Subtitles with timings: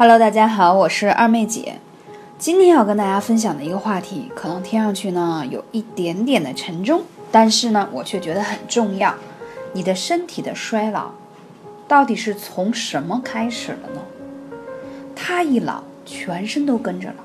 [0.00, 1.74] Hello，大家好，我是二妹姐。
[2.38, 9.14] 今天要跟大家分享的一个话题，可能听上去呢有一点点的沉重，但是呢，我却觉得很重要。
[9.74, 11.10] 你的身体的衰老，
[11.86, 14.00] 到底是从什么开始的呢？
[15.14, 17.22] 他一老，全身都跟着老。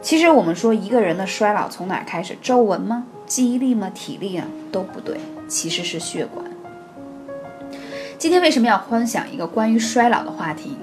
[0.00, 2.38] 其实我们说一个人的衰老从哪开始？
[2.40, 3.04] 皱纹吗？
[3.26, 3.90] 记忆力吗？
[3.94, 4.46] 体力啊？
[4.72, 6.46] 都不对，其实是血管。
[8.16, 10.74] 今天为什么要分享一个关于衰老的话题？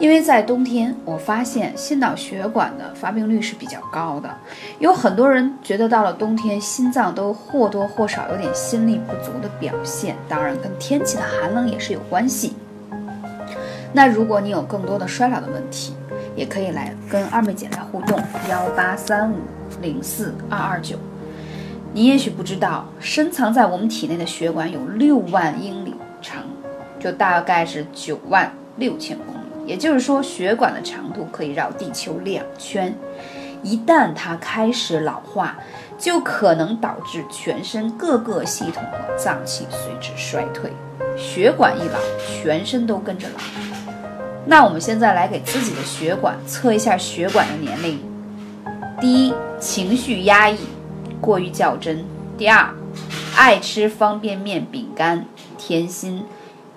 [0.00, 4.34] 因为在冬天，我发现心脑血管的发病率是比较高的，
[4.78, 12.56] 有很多人觉得到了冬天，心脏都或多或少有点心力不足的表现，当然跟天气的寒冷也是有关系。
[13.92, 15.92] 那如果你有更多的衰老的问题，
[16.34, 19.36] 也可以来跟二妹姐来互动，幺八三五
[19.82, 20.96] 零四二二九。
[21.92, 26.42] 你也许不知道，深藏在我们体内的血管有六万英里长，
[26.98, 29.39] 就大概是九万六千公里。
[29.66, 32.94] 也就是说，血管的长度可以绕地球两圈。
[33.62, 35.58] 一旦它开始老化，
[35.98, 40.72] 就可能导致全身各个系统和脏器随之衰退。
[41.16, 43.40] 血管一老，全身都跟着老。
[44.46, 48.00] 那我们现在来给自己的血管测一下血管的年龄。
[48.98, 50.58] 第一，情绪压抑，
[51.20, 51.98] 过于较真；
[52.38, 52.70] 第二，
[53.36, 55.26] 爱吃方便面、饼干、
[55.58, 56.24] 甜心，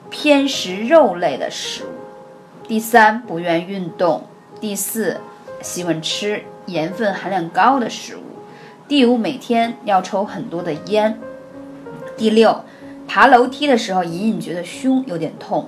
[0.09, 2.02] 偏食肉类的食物。
[2.65, 4.21] 第三，不愿运动；
[4.61, 5.19] 第四，
[5.61, 8.21] 喜欢吃盐分含量高的食物；
[8.87, 11.13] 第五，每天要抽很多的烟；
[12.15, 12.63] 第六，
[13.05, 15.65] 爬楼梯的时候隐隐觉得胸有点痛；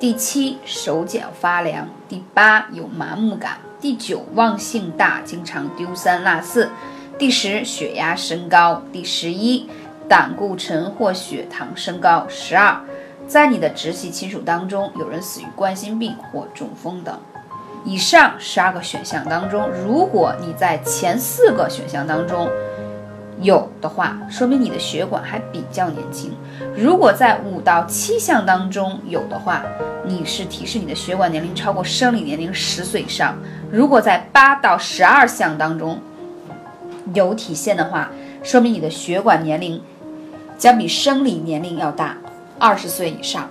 [0.00, 6.66] 第七，手脚发凉；第八，有麻木感；第九，忘性大，经常丢三落四；
[7.16, 9.68] 第十，血压升高；第十一，
[10.08, 12.80] 胆固醇或血糖升高；十二。
[13.32, 17.18] 在你的直系亲属当中，有人死于冠心病或中风等。
[17.82, 22.46] 以上十二个选项当中，如果你在前四个选项当中
[23.40, 26.32] 有的话，说明你的血管还比较年轻；
[26.76, 29.64] 如果在五到七项当中有的话，
[30.04, 33.32] 你是提示你的血管年龄超过生理年龄十岁以上；
[33.70, 35.98] 如果在八到十二项当中
[37.14, 38.10] 有体现的话，
[38.42, 39.80] 说明你的血管年龄
[40.58, 42.18] 将比生理年龄要大。
[42.62, 43.50] 二十岁以上，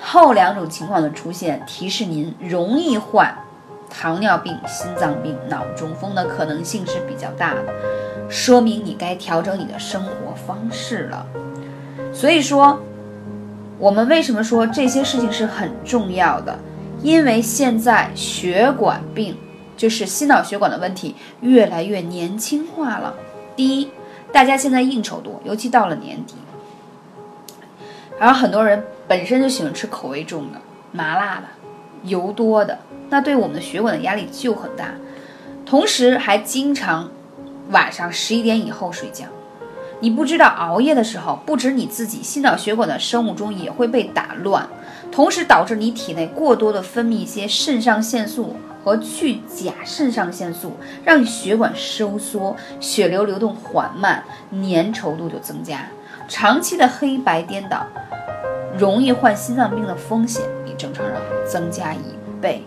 [0.00, 3.36] 后两种情况的出现，提示您容易患
[3.90, 7.62] 糖尿病、心脏病、脑中风的可能性是比较大的，
[8.30, 11.26] 说明你该调整你的生活方式了。
[12.10, 12.80] 所以说，
[13.78, 16.58] 我们为什么说这些事情是很重要的？
[17.02, 19.36] 因为现在血管病，
[19.76, 23.12] 就是心脑血管的问题，越来越年轻化了。
[23.54, 23.90] 第一，
[24.32, 26.34] 大家现在应酬多，尤其到了年底。
[28.18, 30.60] 然后很多人本身就喜欢吃口味重的、
[30.92, 31.44] 麻辣的、
[32.04, 32.78] 油多的，
[33.10, 34.94] 那对我们的血管的压力就很大。
[35.64, 37.10] 同时还经常
[37.70, 39.24] 晚上十一点以后睡觉。
[39.98, 44.68] 你不知道熬夜的时候，不止你自己，心脑血管的生物钟也会被打乱，
[45.10, 55.88] 同时导致你体内过多的分泌一些肾上腺素和去甲肾上腺素，让你血管收缩，血流流动缓慢，粘稠度就增加。
[56.28, 57.86] 长期的黑白颠倒，
[58.76, 61.14] 容易患心脏病的风险比正常人
[61.46, 62.00] 增加一
[62.40, 62.64] 倍。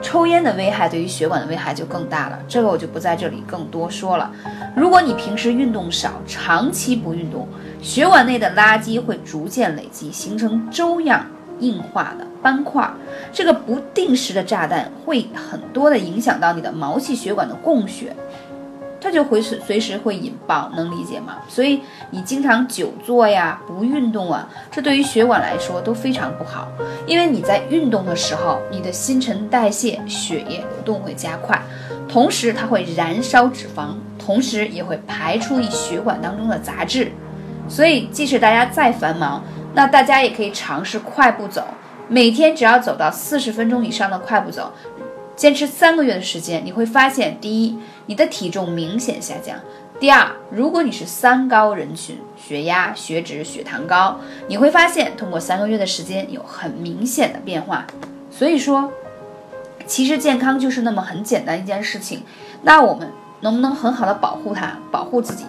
[0.00, 4.30] 抽烟的危害对于血管的危害就更大了，这个我就不在这里更多说了。
[4.74, 7.46] 如果你平时运动少，长期不运动，
[7.82, 11.26] 血管内的垃圾会逐渐累积，形成粥样
[11.58, 12.88] 硬化的斑块。
[13.30, 18.16] 这个不定时的炸弹会很多的影响到你的毛细血管的供血。
[19.00, 21.38] 它就会随随时会引爆，能理解吗？
[21.48, 21.80] 所以
[22.10, 26.68] 你经常久坐呀，不运动啊，这对于血管来说都非常不好。
[27.06, 31.60] 因为你在运动的时候，你的新陈代谢、血液流动会加快，
[32.08, 37.10] 同时它会燃烧脂肪，同时也会排出你血管当中的杂质。
[37.68, 39.42] 所以即使大家再繁忙，
[39.74, 41.64] 那大家也可以尝试快步走，
[42.08, 44.72] 每天只要走到四十分钟以上的快步走。
[45.36, 49.56] 坚持三个月的时间，你会发现：第一，你的体重明显下降；
[50.00, 54.18] 第二，如果你是三高人群，血压、血脂、血糖高，
[54.48, 57.86] 你会发现通过三个月的时间有很明显的变化。
[58.30, 58.92] 所以说，
[59.86, 62.22] 其实健康就是那么很简单一件事情。
[62.62, 63.10] 那我们
[63.40, 65.44] 能不能很好的保护它，保护自己？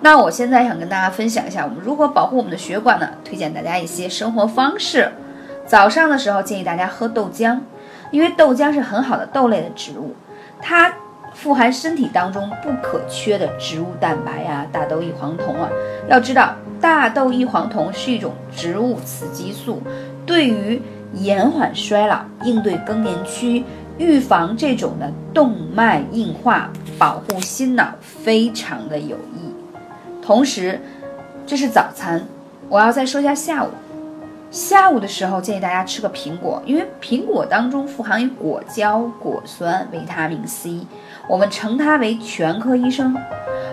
[0.00, 3.08] 那我现在想跟大家分享一下，我们如何保护我们的血管呢？
[3.24, 5.12] 推荐大家一些生活方式。
[5.66, 7.60] 早上的时候建议大家喝豆浆。
[8.10, 10.14] 因为豆浆是很好的豆类的植物，
[10.60, 10.94] 它
[11.34, 15.68] 富含身体当中不可缺的植物蛋白呀，大豆异黄酮啊。
[16.08, 19.82] 要知道，大豆异黄酮是一种植物雌激素，
[20.24, 20.80] 对于
[21.12, 23.64] 延缓衰老，应对更年期，
[23.98, 29.52] 预防这种的动脉硬化，保护心脑，非常的有益。
[30.22, 30.80] 同时，
[31.46, 32.24] 这是早餐，
[32.68, 33.68] 我要再说一下下午。
[34.50, 40.86] 下午的时候建议大家吃个苹果，因为苹果当中富含有果胶、果酸、维他命 C，
[41.28, 43.16] 我们称它为全科医生。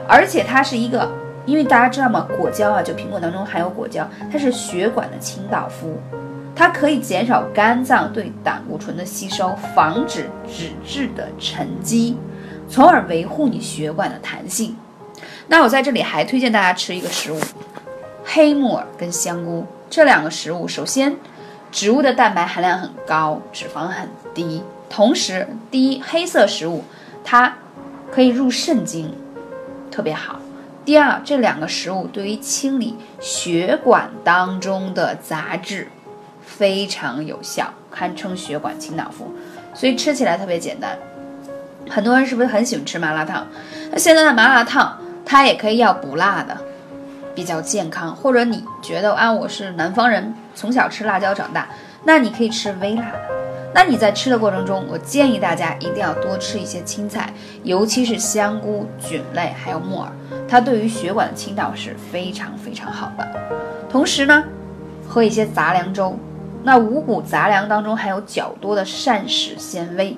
[0.07, 1.07] 而且它是一个，
[1.45, 2.27] 因为大家知道吗？
[2.37, 5.97] 果胶啊，就苹果当中含有果胶，它是血管的清道夫，
[6.55, 12.17] 它可以减少肝脏对胆固醇的吸收，防止脂质的沉积，
[12.67, 14.75] 从而维护你血管的弹性。
[15.47, 17.39] 那我在这里还推荐大家吃一个食物，
[18.25, 19.65] 黑木耳跟香菇。
[19.91, 21.17] 这两个食物，首先，
[21.69, 24.63] 植物的蛋白含量很高，脂肪很低。
[24.89, 26.85] 同时，第一，黑色食物
[27.25, 27.57] 它
[28.09, 29.13] 可以入肾经，
[29.91, 30.39] 特别好。
[30.85, 35.89] 第二，这两个食物对于清理血管当中的杂质
[36.41, 39.29] 非常有效，堪称血管清道夫。
[39.73, 40.97] 所以吃起来特别简单。
[41.89, 43.45] 很多人是不是很喜欢吃麻辣烫？
[43.91, 46.57] 那现在的麻辣烫它也可以要不辣的。
[47.33, 51.67] 比较健康，或者你觉得啊，我是南方人，从小吃辣椒长大，
[52.03, 53.19] 那你可以吃微辣的。
[53.73, 57.33] 那你在吃的过程中，我建议大家一定要多吃一些青菜，
[57.63, 60.11] 尤其是香菇、菌类，还有木耳，
[60.47, 63.25] 它对于血管的清道是非常非常好的。
[63.89, 64.43] 同时呢，
[65.07, 66.17] 喝一些杂粮粥。
[66.63, 70.15] 那五谷杂粮当中含有较多的膳食纤维，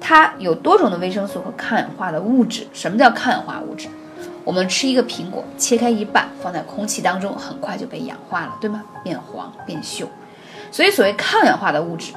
[0.00, 2.66] 它有多种的维生素和抗氧化的物质。
[2.72, 3.86] 什么叫抗氧化物质？
[4.48, 8.82] 我们吃一个苹果，切开一半，放在空气当中，很快就被氧化了，对吗？
[9.04, 10.06] 变黄变锈。
[10.72, 12.14] 所以，所谓抗氧化的物质，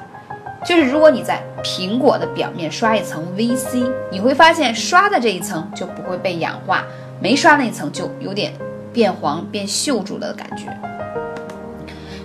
[0.64, 6.86] 就是如果你在苹果的表面刷一层 VC，你会发现刷的这一层就不会被氧化，
[7.20, 8.54] 没刷那一层就有点
[8.94, 10.74] 变黄变锈住了的感觉。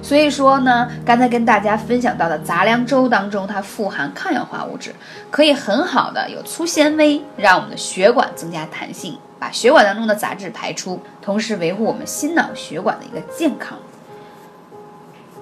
[0.08, 4.96] 所以说呢，刚才跟大家分享到的杂粮粥当中，它富含抗氧化物质，
[5.30, 9.18] 可以很好的有粗纤维，让我们的血管增加弹性。
[9.38, 13.78] 把血管当中的杂质排出，同时维护我们心脑血管的一个健康。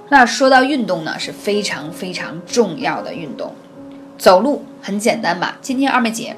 [0.10, 3.54] 那说到运动呢，是非常非常重要的运动。
[4.18, 5.60] 走路很简单吧？
[5.62, 6.36] 今天二妹姐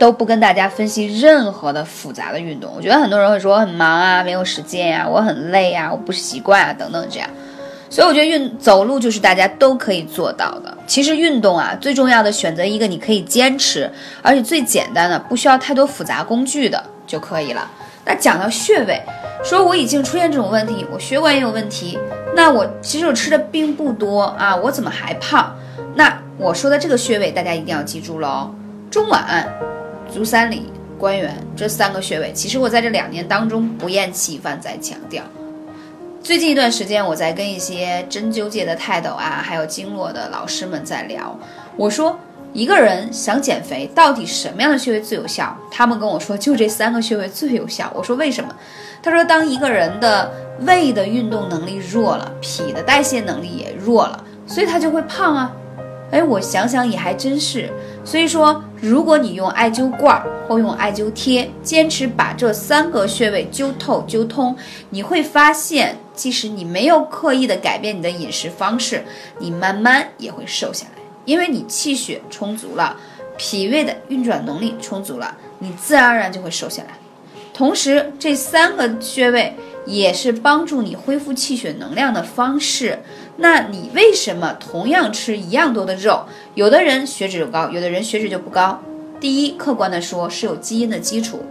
[0.00, 2.72] 都不跟大家分析任何的复杂的运动。
[2.74, 7.28] 我觉得很多人会说我很忙啊，没有时间呀，我很累啊，我不习惯啊，等等这样。
[7.90, 10.74] 所以我觉得运走路就是大家都可以做到的。
[10.86, 13.90] 其实运动啊，最重要的选择一个你可以坚持，
[14.22, 17.70] 而且最简单的，不需要太多复杂工具的就可以了。
[18.06, 19.02] 那讲到穴位，
[19.44, 21.98] 说我已经出现这种问题，我血管也有问题，
[22.34, 25.54] 那我其实我吃的并不多啊，我怎么还胖？
[25.94, 28.50] 那我说的这个穴位大家一定要记住喽：
[28.90, 29.44] 中脘、
[30.10, 32.32] 足三里、关元这三个穴位。
[32.34, 35.22] 其实我在这两年当中不厌其烦在强调。
[36.22, 41.34] 最近一段时间，我在跟一些针灸界的泰斗啊，还有经络的老师们在聊。
[41.76, 42.18] 我说，
[42.52, 45.56] 一个人想减肥，到底什么样的穴位最有效？
[45.70, 47.90] 他们跟我说，就这三个穴位最有效。
[47.94, 48.54] 我说为什么？
[49.02, 50.30] 他说，当一个人的
[50.60, 55.50] 胃的运动能力弱了，脾的代谢能力也弱了，所以他就会胖啊。
[56.10, 57.70] 哎，我想想也还真是。
[58.04, 64.56] 所以说，如果你用艾灸罐或用艾灸贴，坚持把这三个穴位灸透灸通，
[64.90, 69.04] 你会发现，即使你没有刻意的改变你的饮食方式，
[69.38, 72.96] 你慢慢也会瘦下来，因为你气血充足了，
[73.36, 76.88] 脾胃的运转能力充足了，你自然而然就会瘦下来。
[77.52, 79.54] 同时，这三个穴位。
[79.90, 83.00] 也是帮助你恢复气血能量的方式。
[83.36, 88.80] 那你为什么同样吃一样多的肉，有的人血脂就高，有的人血脂就不高？
[89.18, 91.42] 第一，客观的说是有基因的基础，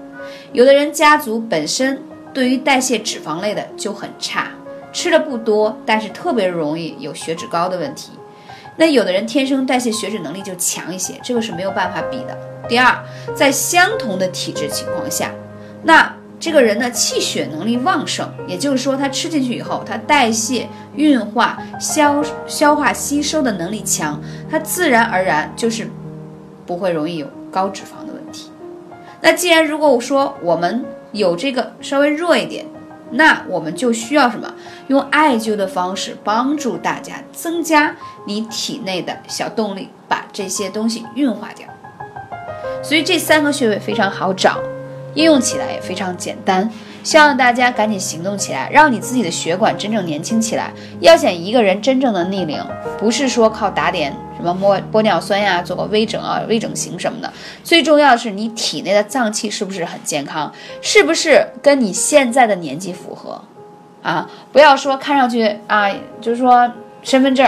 [0.53, 2.01] 有的人家族本身
[2.33, 4.51] 对于代谢脂肪类的就很差，
[4.93, 8.11] 吃的不多，但是特别容易有血脂高的问题。
[8.77, 12.37] 那有的人天生代谢血脂能力就强一些，这个是没有办法比的。
[12.67, 12.97] 第二，
[13.35, 15.31] 在相同的体质情况下，
[15.83, 16.15] 那。
[16.39, 24.19] 这个人的气血能力旺盛，也就是说，他吃进去以后，他代谢、运化、消消化、吸收的能力强，
[24.49, 25.89] 他自然而然就是
[26.65, 28.49] 不会容易有高脂肪的问题。
[29.21, 32.65] 那既然如果我说我们有这个稍微弱一点，
[33.11, 34.53] 那我们就需要什么？
[34.87, 37.93] 用艾灸的方式帮助大家增加
[38.25, 41.67] 你体内的小动力，把这些东西运化掉。
[42.81, 44.57] 所以这三个穴位非常好找。
[45.19, 46.71] 应用起来也非常简单，
[47.03, 50.71] 希望大家赶紧行动起来，让你自己的血管真正年轻起来。
[51.01, 52.63] 要想一个人真正的逆龄，
[52.97, 57.33] 不是说靠打点什么玻玻尿酸呀，做个微整啊、微整形什么的，
[57.65, 60.49] 最重要的是你体内的脏器是不是很健康，
[60.81, 63.41] 是不是跟你现在的年纪符合
[64.01, 64.25] 啊？
[64.53, 66.71] 不要说看上去啊，就是说
[67.03, 67.45] 身份证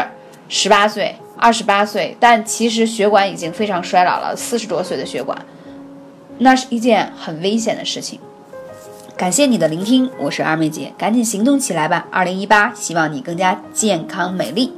[0.50, 5.38] 十八岁、二十八岁，但其实血管已经非常衰老了，四十多岁的血管，
[6.44, 8.20] 那是一件很危险的事情。
[9.16, 12.08] 感谢你的聆听，我是二妹姐，赶紧行动起来吧！
[12.10, 14.74] 二零一八，希望你更加健康美丽。